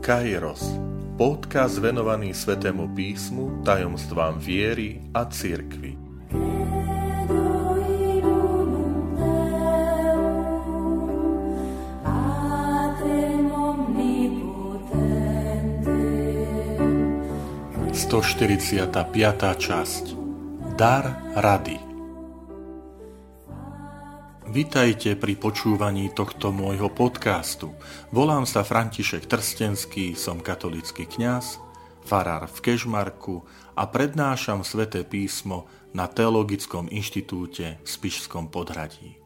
Kairos, 0.00 0.64
podcast 1.20 1.76
venovaný 1.76 2.32
Svetému 2.32 2.96
písmu, 2.96 3.60
tajomstvám 3.68 4.40
viery 4.40 4.96
a 5.12 5.28
cirkvi. 5.28 5.92
Sto 17.92 18.24
časť. 19.52 20.16
Dar 20.80 21.04
rady 21.36 21.89
Vitajte 24.50 25.14
pri 25.14 25.38
počúvaní 25.38 26.10
tohto 26.10 26.50
môjho 26.50 26.90
podcastu. 26.90 27.70
Volám 28.10 28.42
sa 28.50 28.66
František 28.66 29.30
Trstenský, 29.30 30.18
som 30.18 30.42
katolický 30.42 31.06
kňaz, 31.06 31.62
farár 32.02 32.50
v 32.50 32.58
Kežmarku 32.58 33.46
a 33.78 33.86
prednášam 33.86 34.66
sväté 34.66 35.06
písmo 35.06 35.70
na 35.94 36.10
Teologickom 36.10 36.90
inštitúte 36.90 37.78
v 37.78 37.86
Spišskom 37.86 38.50
podhradí. 38.50 39.22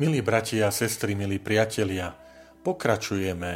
Milí 0.00 0.24
bratia 0.24 0.72
a 0.72 0.72
sestry, 0.72 1.12
milí 1.12 1.36
priatelia, 1.36 2.16
pokračujeme 2.64 3.52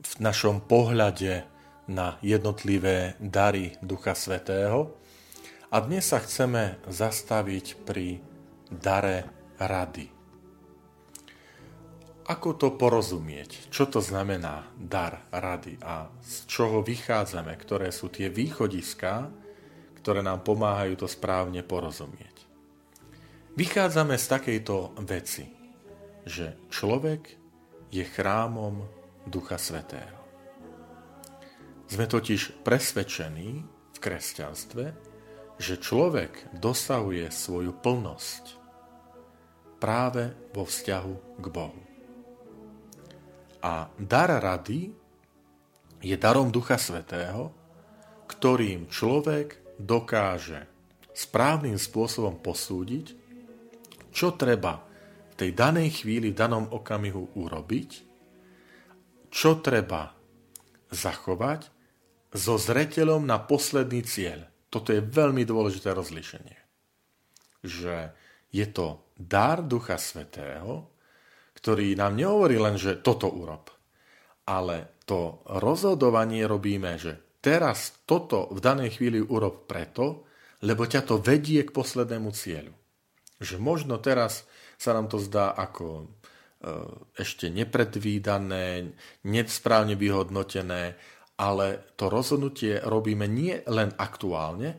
v 0.00 0.12
našom 0.24 0.64
pohľade 0.64 1.44
na 1.84 2.16
jednotlivé 2.24 3.12
dary 3.20 3.76
Ducha 3.84 4.16
Svetého 4.16 5.01
a 5.72 5.80
dnes 5.80 6.04
sa 6.04 6.20
chceme 6.20 6.84
zastaviť 6.84 7.80
pri 7.88 8.20
dare 8.68 9.24
rady. 9.56 10.04
Ako 12.28 12.54
to 12.60 12.76
porozumieť? 12.76 13.72
Čo 13.72 13.88
to 13.88 14.04
znamená 14.04 14.68
dar 14.76 15.24
rady 15.32 15.80
a 15.80 16.12
z 16.20 16.44
čoho 16.44 16.84
vychádzame? 16.84 17.56
Ktoré 17.56 17.88
sú 17.88 18.12
tie 18.12 18.28
východiská, 18.28 19.32
ktoré 19.96 20.20
nám 20.20 20.44
pomáhajú 20.44 21.02
to 21.02 21.08
správne 21.08 21.64
porozumieť? 21.64 22.36
Vychádzame 23.56 24.20
z 24.20 24.26
takejto 24.28 24.76
veci, 25.08 25.48
že 26.28 26.68
človek 26.68 27.22
je 27.88 28.04
chrámom 28.04 28.84
Ducha 29.24 29.56
Svetého. 29.56 30.20
Sme 31.88 32.04
totiž 32.04 32.60
presvedčení 32.60 33.50
v 33.92 33.98
kresťanstve, 34.00 35.11
že 35.62 35.78
človek 35.78 36.50
dosahuje 36.58 37.30
svoju 37.30 37.70
plnosť 37.70 38.58
práve 39.78 40.34
vo 40.50 40.66
vzťahu 40.66 41.38
k 41.38 41.46
Bohu. 41.46 41.82
A 43.62 43.86
dar 43.94 44.42
rady 44.42 44.90
je 46.02 46.16
darom 46.18 46.50
Ducha 46.50 46.82
Svetého, 46.82 47.54
ktorým 48.26 48.90
človek 48.90 49.78
dokáže 49.78 50.66
správnym 51.14 51.78
spôsobom 51.78 52.42
posúdiť, 52.42 53.14
čo 54.10 54.34
treba 54.34 54.82
v 55.30 55.34
tej 55.38 55.50
danej 55.54 56.02
chvíli, 56.02 56.34
v 56.34 56.40
danom 56.42 56.66
okamihu 56.74 57.38
urobiť, 57.38 57.90
čo 59.30 59.62
treba 59.62 60.10
zachovať 60.90 61.70
so 62.34 62.58
zreteľom 62.58 63.24
na 63.24 63.40
posledný 63.40 64.02
cieľ, 64.04 64.51
toto 64.72 64.96
je 64.96 65.04
veľmi 65.04 65.44
dôležité 65.44 65.92
rozlišenie. 65.92 66.56
Že 67.60 68.16
je 68.48 68.66
to 68.72 69.04
dar 69.12 69.60
Ducha 69.60 70.00
Svetého, 70.00 70.88
ktorý 71.52 71.92
nám 71.92 72.16
nehovorí 72.16 72.56
len, 72.56 72.80
že 72.80 73.04
toto 73.04 73.28
urob, 73.28 73.68
ale 74.48 74.98
to 75.04 75.44
rozhodovanie 75.46 76.48
robíme, 76.48 76.96
že 76.96 77.38
teraz 77.44 78.02
toto 78.08 78.48
v 78.48 78.64
danej 78.64 78.96
chvíli 78.98 79.20
urob 79.20 79.68
preto, 79.68 80.24
lebo 80.64 80.88
ťa 80.88 81.04
to 81.04 81.20
vedie 81.20 81.62
k 81.62 81.74
poslednému 81.74 82.32
cieľu. 82.32 82.72
Že 83.38 83.60
možno 83.60 84.00
teraz 84.00 84.48
sa 84.80 84.94
nám 84.96 85.10
to 85.10 85.18
zdá 85.18 85.54
ako 85.54 85.86
e, 86.02 86.04
ešte 87.18 87.50
nepredvídané, 87.50 88.94
nesprávne 89.26 89.98
vyhodnotené, 89.98 90.98
ale 91.36 91.94
to 91.96 92.12
rozhodnutie 92.12 92.82
robíme 92.84 93.24
nie 93.26 93.60
len 93.66 93.92
aktuálne, 93.96 94.78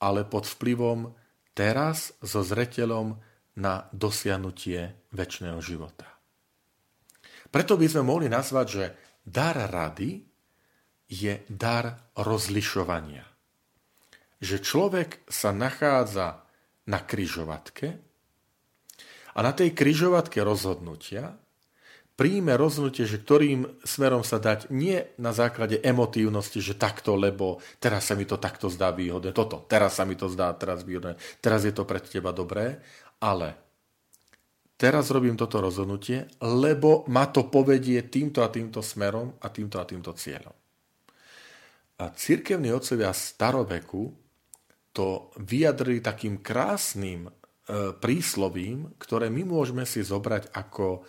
ale 0.00 0.28
pod 0.28 0.44
vplyvom 0.44 1.14
teraz 1.56 2.12
so 2.20 2.44
zreteľom 2.44 3.16
na 3.56 3.88
dosiahnutie 3.96 5.08
väčšného 5.16 5.60
života. 5.64 6.04
Preto 7.48 7.80
by 7.80 7.86
sme 7.88 8.04
mohli 8.04 8.28
nazvať, 8.28 8.66
že 8.68 8.84
dar 9.24 9.56
rady 9.56 10.20
je 11.08 11.40
dar 11.48 12.12
rozlišovania. 12.18 13.24
Že 14.36 14.56
človek 14.60 15.10
sa 15.30 15.56
nachádza 15.56 16.44
na 16.86 17.00
kryžovatke 17.00 17.88
a 19.32 19.38
na 19.40 19.52
tej 19.56 19.72
kryžovatke 19.72 20.44
rozhodnutia 20.44 21.32
príjme 22.16 22.56
rozhodnutie, 22.56 23.04
že 23.04 23.20
ktorým 23.20 23.84
smerom 23.84 24.24
sa 24.24 24.40
dať, 24.40 24.72
nie 24.72 25.04
na 25.20 25.36
základe 25.36 25.76
emotívnosti, 25.84 26.64
že 26.64 26.74
takto, 26.74 27.14
lebo 27.14 27.60
teraz 27.76 28.08
sa 28.08 28.16
mi 28.16 28.24
to 28.24 28.40
takto 28.40 28.72
zdá 28.72 28.90
výhodné, 28.90 29.36
toto, 29.36 29.68
teraz 29.68 30.00
sa 30.00 30.08
mi 30.08 30.16
to 30.16 30.32
zdá 30.32 30.50
teraz 30.56 30.82
výhodné, 30.82 31.20
teraz 31.44 31.68
je 31.68 31.76
to 31.76 31.84
pre 31.84 32.00
teba 32.00 32.32
dobré, 32.32 32.80
ale 33.20 33.54
teraz 34.80 35.12
robím 35.12 35.36
toto 35.36 35.60
rozhodnutie, 35.60 36.24
lebo 36.40 37.04
ma 37.12 37.28
to 37.28 37.52
povedie 37.52 38.08
týmto 38.08 38.40
a 38.40 38.48
týmto 38.48 38.80
smerom 38.80 39.36
a 39.44 39.52
týmto 39.52 39.76
a 39.76 39.84
týmto 39.84 40.16
cieľom. 40.16 40.56
A 41.96 42.12
církevní 42.12 42.72
otcovia 42.72 43.12
staroveku 43.12 44.12
to 44.92 45.32
vyjadrili 45.40 46.00
takým 46.00 46.40
krásnym 46.40 47.28
e, 47.28 47.30
príslovím, 47.96 48.96
ktoré 49.00 49.28
my 49.32 49.48
môžeme 49.48 49.84
si 49.88 50.00
zobrať 50.04 50.52
ako 50.56 51.04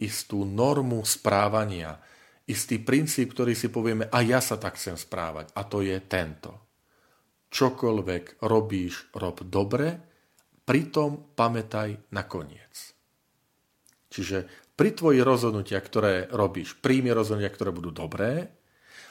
istú 0.00 0.48
normu 0.48 1.04
správania, 1.04 2.00
istý 2.48 2.82
princíp, 2.82 3.36
ktorý 3.36 3.54
si 3.54 3.70
povieme, 3.70 4.08
a 4.08 4.18
ja 4.24 4.42
sa 4.42 4.56
tak 4.56 4.80
chcem 4.80 4.98
správať. 4.98 5.52
A 5.54 5.62
to 5.68 5.84
je 5.84 5.96
tento. 6.08 6.50
Čokoľvek 7.50 8.42
robíš, 8.42 9.12
rob 9.14 9.44
dobre, 9.46 9.98
pritom 10.64 11.34
pamätaj 11.34 12.10
na 12.14 12.26
koniec. 12.26 12.94
Čiže 14.10 14.70
pri 14.74 14.90
tvojich 14.96 15.22
rozhodnutia, 15.22 15.78
ktoré 15.78 16.26
robíš, 16.30 16.78
príjmi 16.78 17.14
rozhodnutia, 17.14 17.52
ktoré 17.52 17.70
budú 17.70 17.94
dobré, 17.94 18.50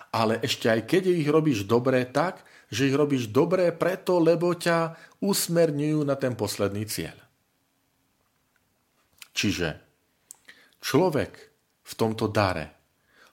ale 0.10 0.42
ešte 0.42 0.68
aj 0.68 0.90
keď 0.90 1.04
ich 1.14 1.30
robíš 1.30 1.70
dobré 1.70 2.04
tak, 2.10 2.42
že 2.74 2.90
ich 2.90 2.96
robíš 2.98 3.30
dobré 3.30 3.70
preto, 3.70 4.18
lebo 4.18 4.54
ťa 4.54 4.98
usmerňujú 5.22 6.00
na 6.02 6.18
ten 6.18 6.34
posledný 6.34 6.86
cieľ. 6.90 7.18
Čiže 9.34 9.89
Človek 10.80 11.32
v 11.84 11.94
tomto 11.96 12.32
dare 12.32 12.80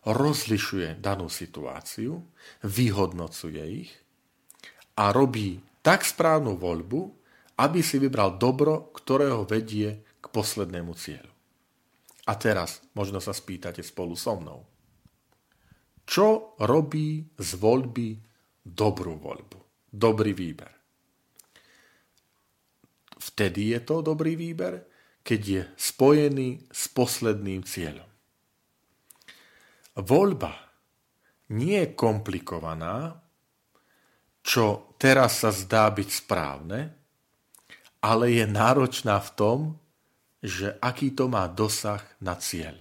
rozlišuje 0.07 1.03
danú 1.03 1.27
situáciu, 1.27 2.19
vyhodnocuje 2.63 3.63
ich 3.67 3.93
a 4.99 5.11
robí 5.11 5.59
tak 5.83 6.07
správnu 6.07 6.59
voľbu, 6.59 7.01
aby 7.59 7.81
si 7.83 7.99
vybral 7.99 8.39
dobro, 8.39 8.91
ktorého 8.95 9.47
vedie 9.47 10.03
k 10.19 10.27
poslednému 10.31 10.93
cieľu. 10.95 11.33
A 12.27 12.33
teraz 12.35 12.83
možno 12.95 13.23
sa 13.23 13.31
spýtate 13.31 13.87
spolu 13.87 14.19
so 14.19 14.35
mnou. 14.35 14.67
Čo 16.07 16.59
robí 16.63 17.23
z 17.39 17.51
voľby 17.59 18.09
dobrú 18.63 19.19
voľbu? 19.19 19.59
Dobrý 19.91 20.35
výber. 20.35 20.71
Vtedy 23.17 23.75
je 23.75 23.81
to 23.83 24.03
dobrý 24.03 24.39
výber, 24.39 24.96
keď 25.27 25.41
je 25.43 25.63
spojený 25.75 26.71
s 26.71 26.87
posledným 26.95 27.67
cieľom. 27.67 28.07
Voľba 29.99 30.55
nie 31.51 31.83
je 31.83 31.99
komplikovaná, 31.99 33.19
čo 34.47 34.95
teraz 35.03 35.43
sa 35.43 35.51
zdá 35.51 35.91
byť 35.91 36.09
správne, 36.15 36.95
ale 37.99 38.39
je 38.39 38.47
náročná 38.47 39.19
v 39.19 39.31
tom, 39.35 39.59
že 40.39 40.79
aký 40.79 41.11
to 41.11 41.27
má 41.27 41.51
dosah 41.51 42.07
na 42.23 42.39
cieľ. 42.39 42.79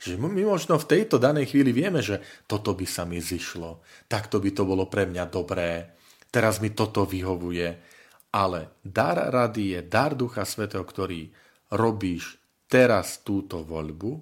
Že 0.00 0.16
my 0.16 0.42
možno 0.48 0.80
v 0.80 0.88
tejto 0.88 1.20
danej 1.20 1.52
chvíli 1.52 1.76
vieme, 1.76 2.00
že 2.00 2.24
toto 2.48 2.72
by 2.72 2.88
sa 2.88 3.04
mi 3.04 3.20
zišlo, 3.20 3.84
takto 4.08 4.40
by 4.40 4.50
to 4.56 4.64
bolo 4.64 4.88
pre 4.88 5.04
mňa 5.04 5.28
dobré, 5.28 6.00
teraz 6.32 6.64
mi 6.64 6.72
toto 6.72 7.04
vyhovuje, 7.04 7.91
ale 8.32 8.80
dar 8.80 9.28
rady 9.28 9.76
je 9.76 9.80
dar 9.84 10.16
Ducha 10.16 10.48
Svetého, 10.48 10.82
ktorý 10.82 11.28
robíš 11.76 12.40
teraz 12.64 13.20
túto 13.20 13.60
voľbu 13.60 14.12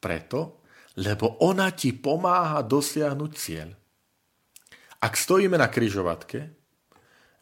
preto, 0.00 0.64
lebo 0.98 1.44
ona 1.44 1.68
ti 1.76 1.92
pomáha 1.92 2.64
dosiahnuť 2.64 3.32
cieľ. 3.36 3.68
Ak 4.98 5.14
stojíme 5.14 5.54
na 5.60 5.68
kryžovatke, 5.70 6.50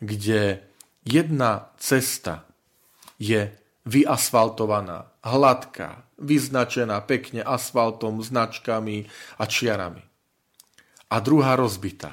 kde 0.02 0.60
jedna 1.06 1.72
cesta 1.80 2.44
je 3.16 3.48
vyasfaltovaná, 3.86 5.08
hladká, 5.24 6.04
vyznačená 6.20 7.00
pekne 7.06 7.40
asfaltom, 7.40 8.20
značkami 8.20 9.08
a 9.40 9.44
čiarami. 9.46 10.04
A 11.06 11.16
druhá 11.22 11.54
rozbitá. 11.54 12.12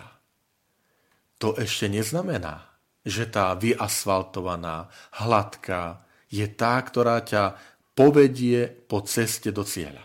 To 1.42 1.58
ešte 1.60 1.92
neznamená, 1.92 2.73
že 3.04 3.28
tá 3.28 3.52
vyasfaltovaná, 3.56 4.88
hladká 5.20 6.04
je 6.32 6.48
tá, 6.48 6.80
ktorá 6.80 7.20
ťa 7.22 7.60
povedie 7.94 8.66
po 8.68 9.04
ceste 9.04 9.54
do 9.54 9.62
cieľa. 9.68 10.02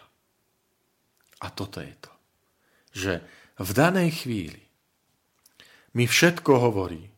A 1.38 1.48
toto 1.54 1.78
je 1.78 1.94
to, 2.02 2.12
že 2.90 3.12
v 3.58 3.70
danej 3.70 4.26
chvíli 4.26 4.62
mi 5.94 6.04
všetko 6.04 6.52
hovorí. 6.58 7.08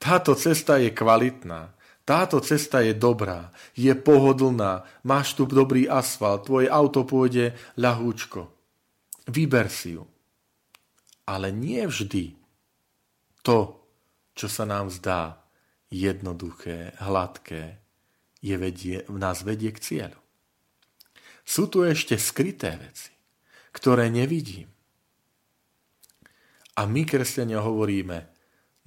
Táto 0.00 0.34
cesta 0.34 0.80
je 0.82 0.90
kvalitná, 0.90 1.70
táto 2.02 2.42
cesta 2.42 2.82
je 2.82 2.96
dobrá, 2.96 3.54
je 3.78 3.94
pohodlná, 3.94 4.82
máš 5.06 5.38
tu 5.38 5.46
dobrý 5.46 5.86
asfalt, 5.86 6.50
tvoje 6.50 6.66
auto 6.66 7.06
pôjde 7.06 7.54
ľahúčko. 7.78 8.50
Vyber 9.30 9.70
si 9.70 9.94
ju. 9.94 10.02
Ale 11.22 11.54
nie 11.54 11.86
vždy 11.86 12.34
to, 13.46 13.81
čo 14.32 14.48
sa 14.48 14.64
nám 14.64 14.88
zdá 14.88 15.42
jednoduché, 15.92 16.96
hladké, 17.00 17.82
je 18.42 18.56
vedie, 18.58 19.06
nás 19.06 19.46
vedie 19.46 19.70
k 19.70 19.78
cieľu. 19.78 20.20
Sú 21.46 21.70
tu 21.70 21.86
ešte 21.86 22.18
skryté 22.18 22.74
veci, 22.78 23.14
ktoré 23.70 24.10
nevidím. 24.10 24.70
A 26.78 26.88
my, 26.88 27.04
kresťania, 27.04 27.60
hovoríme, 27.60 28.32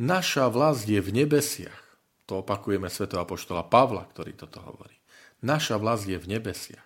naša 0.01 0.49
vlast 0.49 0.89
je 0.89 0.97
v 0.99 1.23
nebesiach. 1.23 1.79
To 2.25 2.41
opakujeme 2.41 2.89
svätého 2.89 3.21
apoštola 3.21 3.69
Pavla, 3.69 4.09
ktorý 4.09 4.33
toto 4.33 4.57
hovorí. 4.65 4.97
Naša 5.45 5.77
vlast 5.77 6.09
je 6.09 6.17
v 6.17 6.25
nebesiach. 6.25 6.81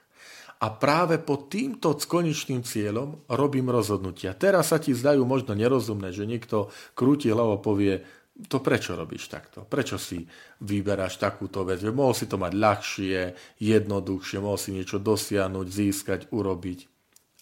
A 0.60 0.76
práve 0.76 1.16
pod 1.24 1.48
týmto 1.48 1.96
konečným 1.96 2.68
cieľom 2.68 3.24
robím 3.32 3.72
rozhodnutia. 3.72 4.36
Teraz 4.36 4.76
sa 4.76 4.78
ti 4.84 4.92
zdajú 4.92 5.24
možno 5.24 5.56
nerozumné, 5.56 6.12
že 6.12 6.28
niekto 6.28 6.68
krúti 7.00 7.32
hlavo 7.32 7.64
povie, 7.64 8.04
to 8.48 8.64
prečo 8.64 8.96
robíš 8.96 9.28
takto? 9.28 9.68
Prečo 9.68 10.00
si 10.00 10.24
vyberáš 10.64 11.20
takúto 11.20 11.68
vec? 11.68 11.84
Mohol 11.84 12.16
si 12.16 12.26
to 12.32 12.40
mať 12.40 12.54
ľahšie, 12.56 13.20
jednoduchšie, 13.60 14.38
mohol 14.40 14.56
si 14.56 14.72
niečo 14.72 15.02
dosiahnuť, 15.02 15.68
získať, 15.68 16.20
urobiť. 16.32 16.80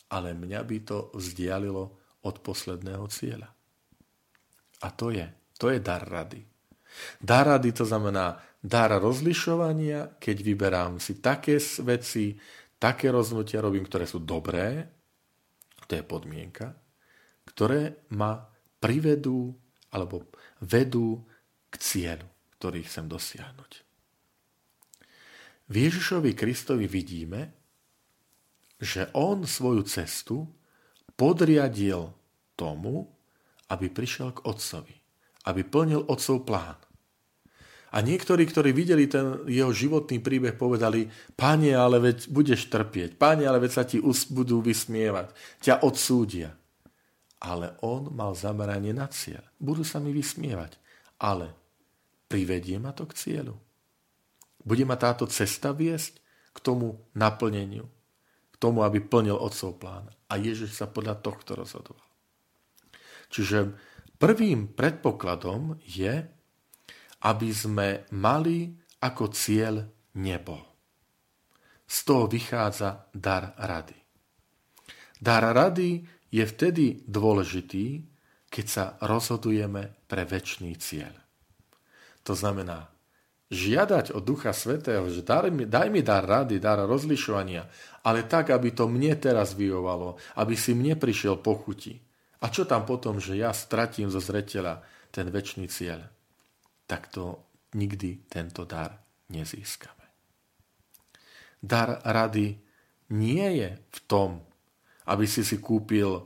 Ale 0.09 0.33
mňa 0.33 0.61
by 0.63 0.77
to 0.87 1.13
vzdialilo 1.13 1.83
od 2.25 2.35
posledného 2.41 3.05
cieľa. 3.11 3.49
A 4.81 4.87
to 4.93 5.13
je, 5.13 5.27
to 5.61 5.69
je 5.69 5.77
dar 5.77 6.01
rady. 6.01 6.41
Dar 7.21 7.45
rady 7.45 7.77
to 7.77 7.85
znamená 7.85 8.41
dar 8.57 8.89
rozlišovania, 8.97 10.17
keď 10.17 10.37
vyberám 10.41 10.93
si 10.97 11.21
také 11.21 11.61
veci, 11.85 12.33
také 12.81 13.13
rozhodnutia 13.13 13.61
robím, 13.61 13.85
ktoré 13.85 14.09
sú 14.09 14.23
dobré, 14.25 14.89
to 15.85 15.93
je 15.93 16.03
podmienka, 16.03 16.73
ktoré 17.47 18.09
ma 18.17 18.43
privedú 18.81 19.55
alebo 19.91 20.27
vedú 20.63 21.23
k 21.71 21.75
cieľu, 21.79 22.27
ktorý 22.59 22.83
chcem 22.83 23.05
dosiahnuť. 23.07 23.71
V 25.67 25.75
Ježišovi 25.75 26.31
Kristovi 26.31 26.87
vidíme, 26.87 27.51
že 28.79 29.11
on 29.11 29.43
svoju 29.43 29.83
cestu 29.83 30.47
podriadil 31.17 32.13
tomu, 32.55 33.09
aby 33.67 33.91
prišiel 33.91 34.31
k 34.37 34.43
Otcovi, 34.47 34.95
aby 35.49 35.61
plnil 35.67 36.07
Otcov 36.07 36.47
plán. 36.47 36.79
A 37.95 38.03
niektorí, 38.03 38.43
ktorí 38.43 38.75
videli 38.75 39.07
ten 39.07 39.47
jeho 39.47 39.71
životný 39.71 40.19
príbeh, 40.19 40.59
povedali, 40.59 41.07
páne, 41.39 41.71
ale 41.71 42.03
veď 42.03 42.27
budeš 42.27 42.67
trpieť, 42.67 43.15
páne, 43.15 43.47
ale 43.47 43.63
veď 43.63 43.71
sa 43.71 43.83
ti 43.87 44.03
budú 44.03 44.59
vysmievať, 44.59 45.31
ťa 45.63 45.87
odsúdia. 45.87 46.51
Ale 47.37 47.77
on 47.85 48.09
mal 48.13 48.33
zameranie 48.33 48.91
na 48.91 49.05
cieľ. 49.09 49.45
Budú 49.61 49.85
sa 49.85 50.01
mi 50.01 50.09
vysmievať, 50.09 50.77
ale 51.21 51.53
privedie 52.25 52.81
ma 52.81 52.91
to 52.91 53.05
k 53.05 53.13
cieľu. 53.13 53.55
Bude 54.67 54.83
ma 54.83 54.99
táto 54.99 55.29
cesta 55.29 55.71
viesť 55.71 56.19
k 56.51 56.57
tomu 56.59 56.97
naplneniu, 57.13 57.85
k 58.51 58.55
tomu, 58.57 58.81
aby 58.81 58.99
plnil 58.99 59.37
otcov 59.37 59.77
plán. 59.77 60.09
A 60.27 60.35
Ježiš 60.35 60.75
sa 60.75 60.89
podľa 60.89 61.21
tohto 61.21 61.55
rozhodoval. 61.55 62.03
Čiže 63.29 63.77
prvým 64.17 64.73
predpokladom 64.73 65.77
je, 65.85 66.25
aby 67.23 67.49
sme 67.53 68.09
mali 68.11 68.75
ako 68.99 69.29
cieľ 69.31 69.85
nebo. 70.17 70.57
Z 71.87 71.97
toho 72.03 72.25
vychádza 72.27 73.07
dar 73.15 73.55
rady. 73.55 73.95
Dar 75.17 75.55
rady 75.55 76.03
je 76.33 76.43
vtedy 76.43 77.05
dôležitý, 77.07 78.03
keď 78.47 78.65
sa 78.65 78.85
rozhodujeme 79.03 79.95
pre 80.07 80.23
väčší 80.23 80.75
cieľ. 80.79 81.13
To 82.23 82.35
znamená, 82.35 82.91
žiadať 83.51 84.11
od 84.11 84.23
Ducha 84.23 84.51
Svetého, 84.51 85.07
že 85.07 85.23
daj 85.23 85.51
mi, 85.51 85.63
daj 85.63 85.87
mi 85.87 86.03
dar 86.03 86.27
rady, 86.27 86.59
dar 86.59 86.83
rozlišovania, 86.83 87.63
ale 88.03 88.27
tak, 88.27 88.51
aby 88.51 88.75
to 88.75 88.91
mne 88.91 89.15
teraz 89.19 89.55
vyjovalo, 89.55 90.19
aby 90.39 90.55
si 90.55 90.75
mne 90.75 90.99
prišiel 90.99 91.39
pochuti. 91.39 91.99
A 92.43 92.51
čo 92.51 92.67
tam 92.67 92.83
potom, 92.83 93.19
že 93.19 93.39
ja 93.39 93.55
stratím 93.55 94.11
zo 94.11 94.19
zreteľa 94.19 94.83
ten 95.11 95.31
väčší 95.31 95.67
cieľ? 95.71 96.03
tak 96.87 97.11
to 97.11 97.43
nikdy 97.75 98.23
tento 98.31 98.63
dar 98.63 98.95
nezískame. 99.29 100.07
Dar 101.59 101.99
rady 102.07 102.55
nie 103.11 103.47
je 103.59 103.69
v 103.75 103.99
tom, 104.07 104.39
aby 105.07 105.25
si 105.25 105.41
si 105.41 105.57
kúpil 105.57 106.19
e, 106.19 106.23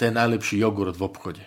ten 0.00 0.16
najlepší 0.16 0.58
jogurt 0.64 0.96
v 0.96 1.04
obchode. 1.04 1.44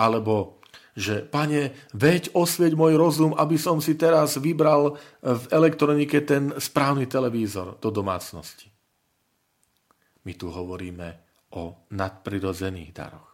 Alebo, 0.00 0.64
že 0.96 1.20
pane, 1.20 1.76
veď 1.92 2.32
osvieť 2.32 2.72
môj 2.72 2.96
rozum, 2.96 3.32
aby 3.36 3.60
som 3.60 3.78
si 3.84 4.00
teraz 4.00 4.40
vybral 4.40 4.96
v 5.20 5.44
elektronike 5.52 6.24
ten 6.24 6.56
správny 6.56 7.04
televízor 7.04 7.76
do 7.76 7.92
domácnosti. 7.92 8.72
My 10.24 10.32
tu 10.36 10.48
hovoríme 10.48 11.08
o 11.56 11.88
nadprirodzených 11.92 12.92
daroch. 12.96 13.30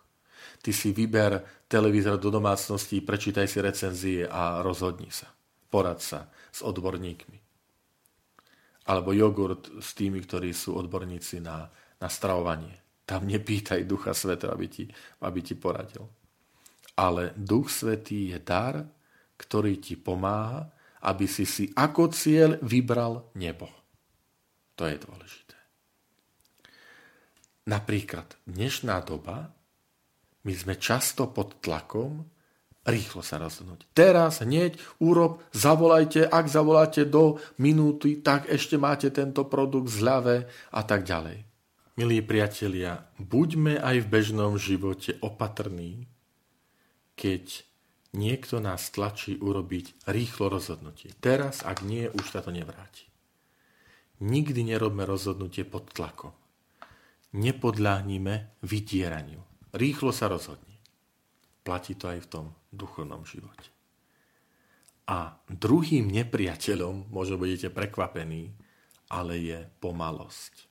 Ty 0.62 0.70
si 0.74 0.90
vyber 0.90 1.62
televízor 1.70 2.18
do 2.18 2.30
domácnosti, 2.30 2.98
prečítaj 2.98 3.46
si 3.46 3.58
recenzie 3.62 4.20
a 4.26 4.62
rozhodni 4.62 5.10
sa. 5.14 5.30
Porad 5.70 6.02
sa 6.02 6.26
s 6.50 6.62
odborníkmi. 6.62 7.45
Alebo 8.86 9.10
jogurt 9.10 9.82
s 9.82 9.94
tými, 9.98 10.22
ktorí 10.22 10.54
sú 10.54 10.78
odborníci 10.78 11.42
na, 11.42 11.66
na 11.98 12.08
stravovanie. 12.08 13.02
Tam 13.06 13.26
nepýtaj 13.26 13.86
Ducha 13.86 14.14
Svetého, 14.14 14.54
aby 14.54 14.66
ti, 14.66 14.84
aby 15.22 15.40
ti 15.42 15.54
poradil. 15.58 16.06
Ale 16.98 17.34
Duch 17.34 17.70
Svetý 17.70 18.34
je 18.34 18.38
dar, 18.42 18.82
ktorý 19.36 19.78
ti 19.82 19.98
pomáha, 19.98 20.70
aby 21.06 21.26
si 21.28 21.44
si 21.44 21.70
ako 21.74 22.10
cieľ 22.10 22.58
vybral 22.62 23.30
nebo. 23.38 23.68
To 24.76 24.88
je 24.88 24.96
dôležité. 24.98 25.56
Napríklad 27.66 28.38
dnešná 28.46 29.02
doba 29.02 29.50
my 30.46 30.54
sme 30.54 30.78
často 30.78 31.26
pod 31.26 31.58
tlakom 31.58 32.22
rýchlo 32.86 33.20
sa 33.20 33.42
rozhodnúť. 33.42 33.90
Teraz, 33.92 34.40
hneď, 34.40 34.78
urob, 35.02 35.42
zavolajte, 35.50 36.24
ak 36.30 36.46
zavoláte 36.46 37.02
do 37.04 37.42
minúty, 37.58 38.22
tak 38.22 38.46
ešte 38.46 38.78
máte 38.78 39.10
tento 39.10 39.44
produkt 39.44 39.90
zľave 39.90 40.46
a 40.70 40.80
tak 40.86 41.02
ďalej. 41.02 41.42
Milí 41.96 42.20
priatelia, 42.22 43.08
buďme 43.18 43.80
aj 43.80 44.04
v 44.04 44.10
bežnom 44.10 44.60
živote 44.60 45.16
opatrní, 45.24 46.06
keď 47.16 47.64
niekto 48.12 48.60
nás 48.60 48.92
tlačí 48.92 49.40
urobiť 49.40 50.08
rýchlo 50.08 50.52
rozhodnutie. 50.52 51.16
Teraz, 51.18 51.64
ak 51.64 51.80
nie, 51.80 52.06
už 52.12 52.36
sa 52.36 52.44
to 52.44 52.52
nevráti. 52.52 53.08
Nikdy 54.20 54.76
nerobme 54.76 55.04
rozhodnutie 55.04 55.64
pod 55.64 55.92
tlakom. 55.92 56.32
Nepodľahnime 57.36 58.60
vydieraniu. 58.64 59.40
Rýchlo 59.76 60.12
sa 60.12 60.28
rozhodni. 60.28 60.75
Platí 61.66 61.98
to 61.98 62.06
aj 62.06 62.22
v 62.22 62.30
tom 62.30 62.46
duchovnom 62.70 63.26
živote. 63.26 63.66
A 65.10 65.34
druhým 65.50 66.06
nepriateľom, 66.06 67.10
možno 67.10 67.42
budete 67.42 67.74
prekvapení, 67.74 68.54
ale 69.10 69.34
je 69.42 69.58
pomalosť, 69.82 70.66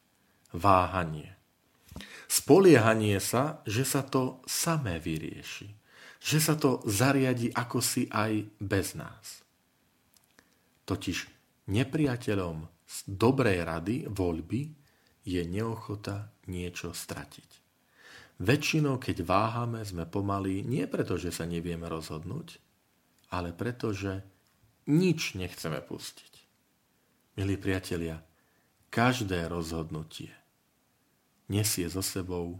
váhanie. 0.55 1.35
Spoliehanie 2.27 3.19
sa, 3.19 3.63
že 3.67 3.83
sa 3.83 4.03
to 4.03 4.43
samé 4.47 4.99
vyrieši, 4.99 5.67
že 6.19 6.39
sa 6.39 6.55
to 6.55 6.83
zariadi 6.87 7.51
ako 7.51 7.79
si 7.83 8.07
aj 8.07 8.55
bez 8.59 8.95
nás. 8.95 9.43
Totiž 10.87 11.17
nepriateľom 11.71 12.67
z 12.87 12.97
dobrej 13.07 13.59
rady, 13.67 13.95
voľby, 14.07 14.61
je 15.25 15.41
neochota 15.43 16.31
niečo 16.51 16.93
stratiť. 16.93 17.64
Väčšinou, 18.35 18.99
keď 18.99 19.23
váhame, 19.23 19.79
sme 19.87 20.03
pomalí 20.03 20.59
nie 20.59 20.83
preto, 20.91 21.15
že 21.15 21.31
sa 21.31 21.47
nevieme 21.47 21.87
rozhodnúť, 21.87 22.59
ale 23.31 23.55
preto, 23.55 23.95
že 23.95 24.27
nič 24.91 25.39
nechceme 25.39 25.79
pustiť. 25.79 26.33
Milí 27.39 27.55
priatelia, 27.55 28.19
každé 28.91 29.47
rozhodnutie 29.47 30.31
nesie 31.47 31.87
so 31.87 32.03
sebou 32.03 32.59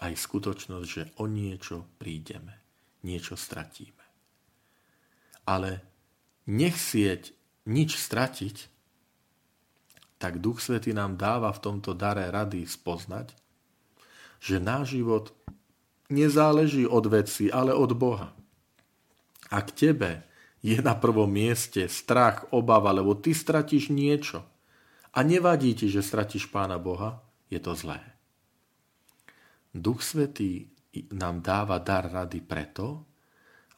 aj 0.00 0.16
skutočnosť, 0.16 0.86
že 0.88 1.02
o 1.20 1.30
niečo 1.30 1.86
prídeme, 2.00 2.58
niečo 3.04 3.36
stratíme. 3.36 4.04
Ale 5.44 5.84
nechcieť 6.48 7.36
nič 7.68 8.00
stratiť, 8.00 8.56
tak 10.16 10.40
Duch 10.40 10.64
Svety 10.64 10.96
nám 10.96 11.20
dáva 11.20 11.52
v 11.52 11.62
tomto 11.62 11.92
dare 11.92 12.32
rady 12.32 12.64
spoznať, 12.64 13.43
že 14.44 14.60
náš 14.60 15.00
život 15.00 15.32
nezáleží 16.12 16.84
od 16.84 17.08
veci, 17.08 17.48
ale 17.48 17.72
od 17.72 17.96
Boha. 17.96 18.36
Ak 19.48 19.72
tebe 19.72 20.28
je 20.60 20.76
na 20.84 20.92
prvom 20.92 21.32
mieste 21.32 21.88
strach, 21.88 22.52
obava, 22.52 22.92
lebo 22.92 23.16
ty 23.16 23.32
stratíš 23.32 23.88
niečo 23.88 24.44
a 25.16 25.24
nevadí 25.24 25.72
ti, 25.72 25.88
že 25.88 26.04
stratíš 26.04 26.52
Pána 26.52 26.76
Boha, 26.76 27.24
je 27.48 27.56
to 27.56 27.72
zlé. 27.72 28.04
Duch 29.72 30.04
Svetý 30.04 30.68
nám 31.16 31.40
dáva 31.40 31.80
dar 31.80 32.06
rady 32.06 32.44
preto, 32.44 33.02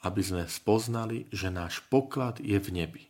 aby 0.02 0.20
sme 0.20 0.44
spoznali, 0.50 1.30
že 1.30 1.48
náš 1.48 1.80
poklad 1.86 2.42
je 2.42 2.58
v 2.58 2.68
nebi. 2.74 3.04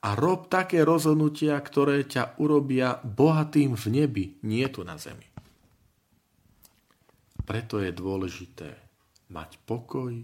A 0.00 0.16
rob 0.16 0.48
také 0.48 0.80
rozhodnutia, 0.80 1.60
ktoré 1.60 2.08
ťa 2.08 2.40
urobia 2.40 3.00
bohatým 3.04 3.76
v 3.76 3.86
nebi, 3.88 4.24
nie 4.44 4.64
tu 4.72 4.80
na 4.80 4.96
zemi. 4.96 5.28
Preto 7.50 7.82
je 7.82 7.90
dôležité 7.90 8.78
mať 9.34 9.58
pokoj 9.66 10.14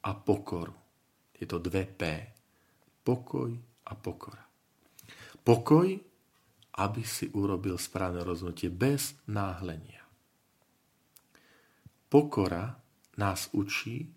a 0.00 0.10
pokoru. 0.16 0.72
To 1.44 1.60
dve 1.60 1.84
P. 1.84 2.00
Pokoj 3.04 3.52
a 3.84 3.92
pokora. 3.92 4.40
Pokoj, 5.44 5.92
aby 6.80 7.02
si 7.04 7.28
urobil 7.36 7.76
správne 7.76 8.24
rozhodnutie 8.24 8.72
bez 8.72 9.12
náhlenia. 9.28 10.00
Pokora 12.08 12.80
nás 13.20 13.52
učí, 13.52 14.08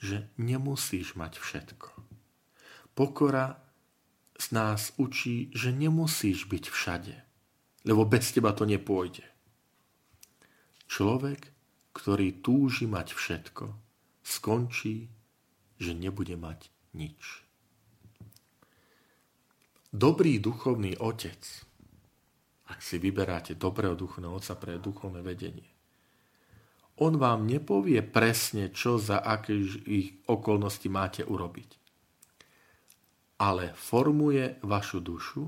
že 0.00 0.32
nemusíš 0.40 1.20
mať 1.20 1.36
všetko. 1.36 2.00
Pokora 2.96 3.60
z 4.40 4.46
nás 4.56 4.96
učí, 4.96 5.52
že 5.52 5.68
nemusíš 5.68 6.48
byť 6.48 6.64
všade, 6.64 7.16
lebo 7.84 8.08
bez 8.08 8.32
teba 8.32 8.56
to 8.56 8.64
nepôjde. 8.64 9.28
Človek, 10.88 11.59
ktorý 11.92 12.42
túži 12.44 12.86
mať 12.86 13.14
všetko, 13.14 13.64
skončí 14.22 15.10
že 15.80 15.96
nebude 15.96 16.36
mať 16.36 16.68
nič. 16.92 17.40
Dobrý 19.90 20.38
duchovný 20.38 21.00
otec, 21.00 21.40
ak 22.70 22.78
si 22.78 23.02
vyberáte 23.02 23.58
dobrého 23.58 23.98
duchovného 23.98 24.38
otca 24.38 24.54
pre 24.54 24.78
duchovné 24.78 25.24
vedenie, 25.24 25.66
on 27.00 27.16
vám 27.16 27.48
nepovie 27.48 28.04
presne, 28.04 28.68
čo 28.70 29.00
za 29.00 29.24
aké 29.24 29.56
okolnosti 30.28 30.84
máte 30.92 31.24
urobiť. 31.24 31.70
Ale 33.40 33.72
formuje 33.72 34.60
vašu 34.68 35.00
dušu, 35.00 35.42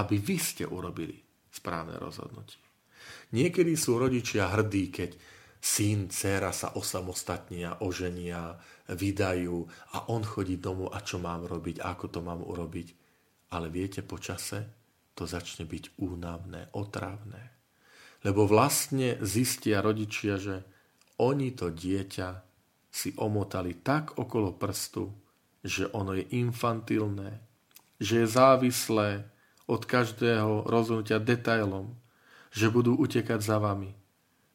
aby 0.00 0.16
vy 0.16 0.36
ste 0.40 0.64
urobili 0.64 1.20
správne 1.52 2.00
rozhodnutie. 2.00 2.64
Niekedy 3.36 3.76
sú 3.76 4.00
rodičia 4.00 4.48
hrdí, 4.48 4.88
keď 4.88 5.10
syn, 5.60 6.08
dcera 6.08 6.50
sa 6.56 6.72
osamostatnia, 6.74 7.84
oženia, 7.84 8.56
vydajú 8.88 9.68
a 9.94 10.08
on 10.08 10.24
chodí 10.24 10.56
domov 10.56 10.96
a 10.96 11.04
čo 11.04 11.20
mám 11.20 11.44
robiť, 11.44 11.84
ako 11.84 12.04
to 12.08 12.20
mám 12.24 12.40
urobiť. 12.40 12.88
Ale 13.52 13.68
viete, 13.68 14.00
po 14.00 14.16
čase 14.16 14.66
to 15.12 15.28
začne 15.28 15.68
byť 15.68 16.00
únavné, 16.00 16.72
otravné. 16.72 17.42
Lebo 18.24 18.48
vlastne 18.48 19.20
zistia 19.20 19.84
rodičia, 19.84 20.40
že 20.40 20.64
oni 21.20 21.52
to 21.52 21.68
dieťa 21.68 22.28
si 22.90 23.12
omotali 23.20 23.84
tak 23.84 24.16
okolo 24.16 24.56
prstu, 24.56 25.12
že 25.60 25.92
ono 25.92 26.16
je 26.16 26.24
infantilné, 26.40 27.36
že 28.00 28.24
je 28.24 28.26
závislé 28.26 29.28
od 29.68 29.84
každého 29.84 30.66
rozhodnutia 30.66 31.20
detailom, 31.20 31.94
že 32.50 32.72
budú 32.72 32.96
utekať 32.98 33.38
za 33.38 33.60
vami, 33.62 33.94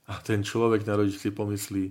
a 0.06 0.22
ten 0.22 0.46
človek 0.46 0.86
na 0.86 0.98
rodič 1.02 1.18
si 1.18 1.34
pomyslí, 1.34 1.84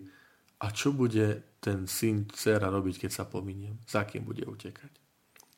a 0.63 0.71
čo 0.71 0.95
bude 0.95 1.59
ten 1.59 1.85
syn, 1.91 2.31
dcera 2.31 2.71
robiť, 2.71 3.05
keď 3.05 3.11
sa 3.11 3.25
pominiem? 3.27 3.83
Za 3.85 4.07
kým 4.07 4.23
bude 4.25 4.47
utekať? 4.47 4.93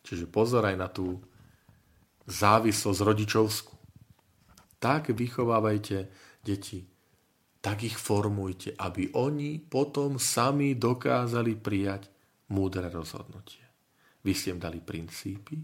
Čiže 0.02 0.26
pozor 0.30 0.64
aj 0.64 0.76
na 0.78 0.88
tú 0.88 1.20
závislosť 2.26 3.00
rodičovskú. 3.02 3.74
Tak 4.82 5.14
vychovávajte 5.14 5.98
deti, 6.42 6.82
tak 7.62 7.82
ich 7.82 7.98
formujte, 7.98 8.78
aby 8.78 9.10
oni 9.18 9.58
potom 9.58 10.18
sami 10.22 10.78
dokázali 10.78 11.58
prijať 11.58 12.06
múdre 12.54 12.86
rozhodnutie. 12.86 13.62
Vy 14.22 14.32
ste 14.34 14.54
im 14.54 14.60
dali 14.62 14.78
princípy, 14.82 15.58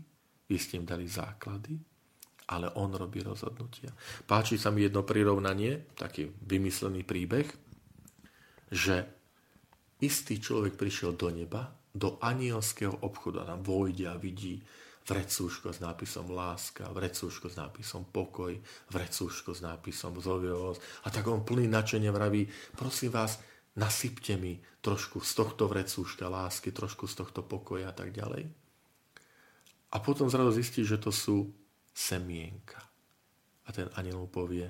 vy 0.47 0.57
ste 0.59 0.83
im 0.83 0.87
dali 0.87 1.07
základy, 1.07 1.79
ale 2.53 2.69
on 2.77 2.93
robí 2.93 3.25
rozhodnutia. 3.25 3.89
Páči 4.29 4.61
sa 4.61 4.69
mi 4.69 4.85
jedno 4.85 5.01
prirovnanie, 5.01 5.89
taký 5.97 6.29
vymyslený 6.29 7.03
príbeh, 7.09 7.49
že 8.69 9.09
istý 10.05 10.37
človek 10.37 10.77
prišiel 10.77 11.17
do 11.17 11.33
neba, 11.33 11.73
do 11.93 12.21
anielského 12.21 13.05
obchodu 13.05 13.45
a 13.45 13.49
tam 13.49 13.61
vojde 13.65 14.09
a 14.09 14.21
vidí 14.21 14.61
vrecúško 15.03 15.75
s 15.75 15.83
nápisom 15.83 16.31
láska, 16.31 16.87
vrecúško 16.95 17.51
s 17.51 17.59
nápisom 17.59 18.07
pokoj, 18.07 18.55
vrecúško 18.95 19.51
s 19.51 19.61
nápisom 19.61 20.15
zovivosť. 20.23 20.81
A 21.05 21.09
tak 21.11 21.27
on 21.27 21.43
plný 21.43 21.67
načenia 21.67 22.15
vraví, 22.15 22.47
prosím 22.79 23.11
vás, 23.11 23.43
nasypte 23.75 24.39
mi 24.39 24.63
trošku 24.85 25.25
z 25.25 25.33
tohto 25.35 25.67
vrecúška 25.67 26.31
lásky, 26.31 26.71
trošku 26.71 27.11
z 27.11 27.19
tohto 27.19 27.43
pokoja 27.43 27.91
a 27.91 27.95
tak 27.95 28.15
ďalej. 28.15 28.47
A 29.93 29.97
potom 30.01 30.31
zrazu 30.31 30.57
zistí, 30.57 30.87
že 30.87 30.97
to 30.97 31.13
sú 31.13 31.53
semienka. 31.93 32.81
A 33.63 33.69
ten 33.71 33.87
aniel 33.95 34.19
mu 34.19 34.29
povie, 34.29 34.67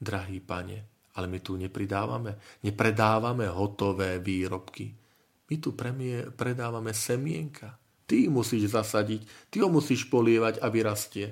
drahý 0.00 0.40
pane, 0.40 1.08
ale 1.14 1.26
my 1.28 1.38
tu 1.44 1.56
nepridávame, 1.60 2.40
nepredávame 2.64 3.46
hotové 3.52 4.18
výrobky. 4.18 4.96
My 5.50 5.54
tu 5.60 5.76
premie, 5.76 6.30
predávame 6.32 6.96
semienka. 6.96 7.76
Ty 8.06 8.26
musíš 8.26 8.74
zasadiť, 8.74 9.52
ty 9.52 9.62
ho 9.62 9.68
musíš 9.70 10.08
polievať 10.10 10.58
a 10.58 10.66
vyrastie. 10.66 11.30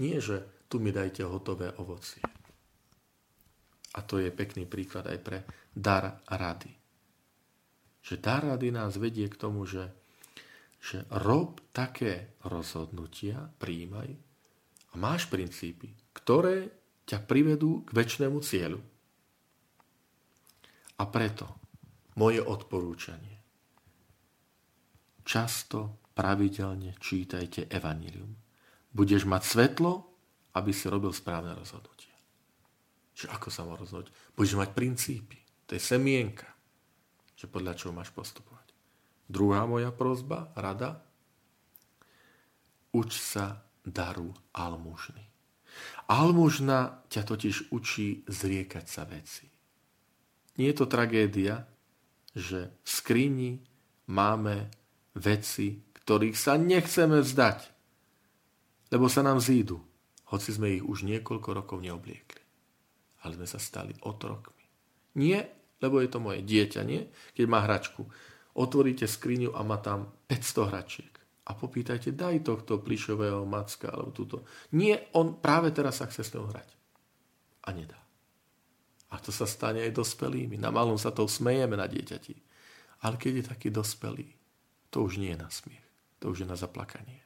Nie, 0.00 0.20
že 0.20 0.66
tu 0.68 0.80
mi 0.80 0.92
dajte 0.92 1.24
hotové 1.24 1.72
ovocie. 1.80 2.20
A 3.92 4.00
to 4.00 4.16
je 4.16 4.32
pekný 4.32 4.64
príklad 4.64 5.04
aj 5.08 5.18
pre 5.20 5.38
dar 5.72 6.24
rady. 6.28 6.72
Že 8.00 8.14
dar 8.18 8.42
rady 8.42 8.72
nás 8.72 8.96
vedie 8.96 9.28
k 9.28 9.36
tomu, 9.36 9.68
že 9.68 9.92
že 10.82 11.06
rob 11.22 11.62
také 11.70 12.34
rozhodnutia, 12.42 13.54
príjmaj 13.62 14.10
a 14.90 14.94
máš 14.98 15.30
princípy, 15.30 15.94
ktoré 16.10 16.74
ťa 17.06 17.22
privedú 17.22 17.86
k 17.86 17.94
väčšnému 17.94 18.42
cieľu. 18.42 18.82
A 20.98 21.06
preto 21.06 21.46
moje 22.18 22.42
odporúčanie. 22.42 23.38
Často, 25.22 26.02
pravidelne 26.18 26.98
čítajte 26.98 27.70
Evangelium. 27.70 28.34
Budeš 28.92 29.24
mať 29.24 29.42
svetlo, 29.46 29.92
aby 30.58 30.74
si 30.74 30.90
robil 30.90 31.14
správne 31.14 31.56
rozhodnutie. 31.56 32.12
Že 33.16 33.32
ako 33.32 33.48
sa 33.48 33.62
má 33.64 33.78
rozhodnúť? 33.78 34.12
Budeš 34.36 34.58
mať 34.58 34.70
princípy. 34.76 35.38
To 35.70 35.78
je 35.78 35.80
semienka. 35.80 36.50
Že 37.38 37.48
podľa 37.48 37.72
čoho 37.78 37.96
máš 37.96 38.12
postupovať. 38.12 38.51
Druhá 39.32 39.64
moja 39.64 39.88
prozba, 39.88 40.52
rada, 40.52 41.00
uč 42.92 43.16
sa 43.16 43.64
daru 43.80 44.28
almužny. 44.52 45.24
Almužna 46.12 47.00
ťa 47.08 47.22
totiž 47.24 47.72
učí 47.72 48.28
zriekať 48.28 48.84
sa 48.84 49.08
veci. 49.08 49.48
Nie 50.60 50.76
je 50.76 50.76
to 50.76 50.84
tragédia, 50.84 51.64
že 52.36 52.76
v 52.84 52.88
skrini 52.88 53.50
máme 54.12 54.68
veci, 55.16 55.80
ktorých 56.04 56.36
sa 56.36 56.60
nechceme 56.60 57.24
vzdať, 57.24 57.60
lebo 58.92 59.08
sa 59.08 59.24
nám 59.24 59.40
zídu, 59.40 59.80
hoci 60.28 60.52
sme 60.52 60.76
ich 60.76 60.84
už 60.84 61.08
niekoľko 61.08 61.48
rokov 61.56 61.80
neobliekli. 61.80 62.44
Ale 63.24 63.40
sme 63.40 63.48
sa 63.48 63.56
stali 63.56 63.96
otrokmi. 64.04 64.64
Nie, 65.16 65.40
lebo 65.80 66.04
je 66.04 66.08
to 66.12 66.20
moje 66.20 66.44
dieťa, 66.44 66.84
nie? 66.84 67.08
Keď 67.32 67.44
má 67.48 67.64
hračku 67.64 68.04
otvoríte 68.56 69.08
skriňu 69.08 69.56
a 69.56 69.60
má 69.64 69.80
tam 69.80 70.12
500 70.28 70.70
hračiek. 70.70 71.12
A 71.42 71.58
popýtajte, 71.58 72.14
daj 72.14 72.46
tohto 72.46 72.78
plišového 72.78 73.42
macka 73.42 73.90
alebo 73.90 74.14
túto. 74.14 74.46
Nie, 74.78 75.10
on 75.18 75.42
práve 75.42 75.74
teraz 75.74 75.98
sa 75.98 76.06
chce 76.06 76.22
s 76.22 76.32
ňou 76.38 76.46
hrať. 76.46 76.68
A 77.66 77.74
nedá. 77.74 77.98
A 79.12 79.18
to 79.18 79.34
sa 79.34 79.44
stane 79.44 79.82
aj 79.82 79.92
dospelými. 79.92 80.56
Na 80.56 80.70
malom 80.70 80.96
sa 80.96 81.10
to 81.10 81.26
smejeme 81.26 81.74
na 81.74 81.90
dieťati. 81.90 82.34
Ale 83.02 83.18
keď 83.18 83.32
je 83.34 83.44
taký 83.44 83.68
dospelý, 83.74 84.28
to 84.88 85.02
už 85.02 85.18
nie 85.18 85.34
je 85.34 85.42
na 85.42 85.50
smiech. 85.50 85.86
to 86.22 86.30
už 86.30 86.46
je 86.46 86.48
na 86.48 86.54
zaplakanie. 86.54 87.18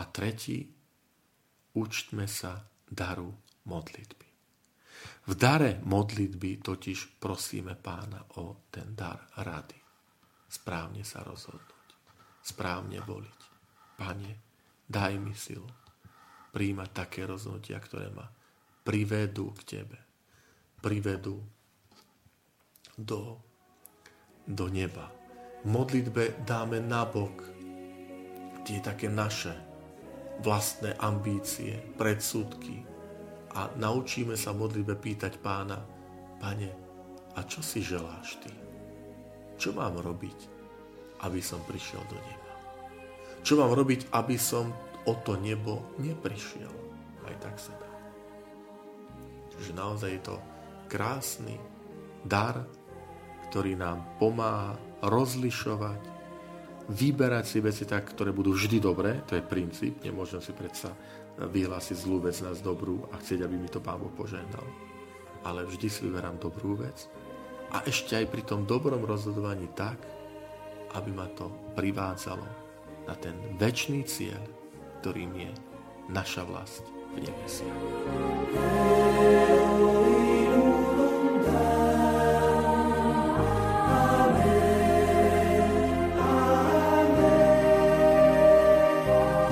A 0.00 0.08
tretí, 0.08 0.72
učtme 1.76 2.24
sa 2.24 2.64
daru 2.88 3.36
modlitby. 3.68 4.27
V 5.28 5.32
dare 5.36 5.84
modlitby 5.84 6.64
totiž 6.64 7.20
prosíme 7.20 7.76
pána 7.76 8.24
o 8.40 8.64
ten 8.72 8.96
dar 8.96 9.28
rady. 9.44 9.76
Správne 10.48 11.04
sa 11.04 11.20
rozhodnúť, 11.20 11.88
správne 12.40 13.04
voliť. 13.04 13.40
Pane, 14.00 14.32
daj 14.88 15.12
mi 15.20 15.36
silu 15.36 15.68
príjmať 16.56 16.90
také 16.96 17.28
rozhodnutia, 17.28 17.76
ktoré 17.76 18.08
ma 18.08 18.24
privedú 18.88 19.52
k 19.52 19.60
Tebe. 19.76 19.98
Privedú 20.80 21.44
do, 22.96 23.36
do 24.48 24.66
neba. 24.72 25.12
V 25.60 25.68
modlitbe 25.68 26.40
dáme 26.48 26.80
nabok 26.80 27.44
tie 28.64 28.80
také 28.80 29.12
naše 29.12 29.52
vlastné 30.40 30.96
ambície, 31.02 31.76
predsudky 32.00 32.87
a 33.58 33.66
naučíme 33.74 34.38
sa 34.38 34.54
v 34.54 34.62
modlitbe 34.62 34.94
pýtať 34.94 35.42
pána, 35.42 35.82
pane, 36.38 36.70
a 37.34 37.42
čo 37.42 37.58
si 37.58 37.82
želáš 37.82 38.38
ty? 38.38 38.54
Čo 39.58 39.74
mám 39.74 39.98
robiť, 39.98 40.38
aby 41.26 41.42
som 41.42 41.58
prišiel 41.66 41.98
do 42.06 42.14
neba? 42.22 42.54
Čo 43.42 43.58
mám 43.58 43.74
robiť, 43.74 44.14
aby 44.14 44.38
som 44.38 44.70
o 45.10 45.14
to 45.26 45.34
nebo 45.42 45.82
neprišiel? 45.98 46.70
Aj 47.26 47.34
tak 47.42 47.58
sa 47.58 47.74
dá. 47.74 47.90
Čiže 49.58 49.74
naozaj 49.74 50.10
je 50.14 50.22
to 50.22 50.36
krásny 50.86 51.58
dar, 52.22 52.62
ktorý 53.50 53.74
nám 53.74 54.06
pomáha 54.22 54.78
rozlišovať, 55.02 56.02
vyberať 56.94 57.44
si 57.44 57.58
veci 57.58 57.82
tak, 57.90 58.06
ktoré 58.14 58.30
budú 58.30 58.54
vždy 58.54 58.78
dobré, 58.78 59.18
to 59.26 59.34
je 59.34 59.42
princíp, 59.42 59.98
nemôžem 60.06 60.38
si 60.38 60.54
predsa 60.54 60.94
vyhlásiť 61.38 61.96
zlú 61.96 62.18
vec 62.26 62.42
na 62.42 62.50
dobrú 62.58 63.06
a 63.14 63.18
chcieť, 63.22 63.46
aby 63.46 63.54
mi 63.54 63.70
to 63.70 63.78
Pán 63.78 64.02
Boh 64.02 64.10
požehnal. 64.10 64.66
Ale 65.46 65.62
vždy 65.62 65.86
si 65.86 66.02
vyberám 66.02 66.42
dobrú 66.42 66.74
vec 66.74 67.06
a 67.70 67.86
ešte 67.86 68.18
aj 68.18 68.26
pri 68.26 68.42
tom 68.42 68.66
dobrom 68.66 69.06
rozhodovaní 69.06 69.70
tak, 69.78 70.02
aby 70.98 71.10
ma 71.12 71.28
to 71.36 71.52
privádzalo 71.76 72.46
na 73.06 73.14
ten 73.14 73.36
väčší 73.60 74.02
cieľ, 74.08 74.40
ktorým 75.04 75.32
je 75.36 75.52
naša 76.10 76.42
vlast 76.48 76.84
v 77.14 77.28
nebesiach. 77.28 77.78